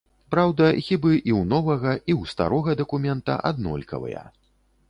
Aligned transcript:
Праўда, 0.35 0.69
хібы 0.85 1.11
і 1.17 1.19
ў 1.19 1.41
новага, 1.51 1.93
і 1.97 2.11
ў 2.19 2.31
старога 2.33 2.71
дакумента 2.83 3.37
аднолькавыя. 3.51 4.29